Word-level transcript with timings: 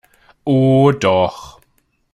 Oh 0.47 0.91
doch! 0.91 1.61